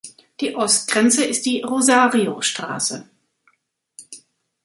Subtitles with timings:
[0.39, 3.07] Die Ostgrenze ist die Rosario-Straße.